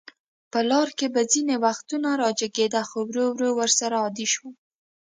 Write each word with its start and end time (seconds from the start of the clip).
په 0.51 0.59
لاره 0.69 0.91
کې 0.97 1.07
به 1.13 1.21
ځینې 1.31 1.55
وختونه 1.65 2.09
راجګېده، 2.23 2.81
خو 2.89 2.99
ورو 3.09 3.25
ورو 3.33 3.49
ورسره 3.59 3.95
عادي 4.03 4.27
شوم. 4.33 4.53